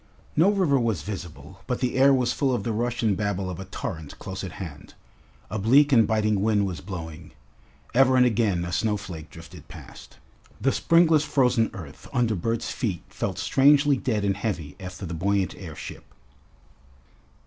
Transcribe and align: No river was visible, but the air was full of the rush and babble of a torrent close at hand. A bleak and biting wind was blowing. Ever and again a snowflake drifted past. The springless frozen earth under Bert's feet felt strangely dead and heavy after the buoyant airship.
No 0.35 0.49
river 0.49 0.79
was 0.79 1.03
visible, 1.03 1.59
but 1.67 1.79
the 1.79 1.95
air 1.95 2.11
was 2.11 2.33
full 2.33 2.55
of 2.55 2.63
the 2.63 2.71
rush 2.71 3.03
and 3.03 3.15
babble 3.15 3.51
of 3.51 3.59
a 3.59 3.65
torrent 3.65 4.17
close 4.17 4.43
at 4.43 4.53
hand. 4.53 4.95
A 5.51 5.59
bleak 5.59 5.91
and 5.93 6.07
biting 6.07 6.41
wind 6.41 6.65
was 6.65 6.81
blowing. 6.81 7.33
Ever 7.93 8.17
and 8.17 8.25
again 8.25 8.65
a 8.65 8.71
snowflake 8.71 9.29
drifted 9.29 9.67
past. 9.67 10.17
The 10.59 10.71
springless 10.71 11.23
frozen 11.23 11.69
earth 11.75 12.07
under 12.13 12.33
Bert's 12.33 12.71
feet 12.71 13.03
felt 13.09 13.37
strangely 13.37 13.95
dead 13.95 14.25
and 14.25 14.35
heavy 14.35 14.75
after 14.79 15.05
the 15.05 15.13
buoyant 15.13 15.53
airship. 15.53 16.03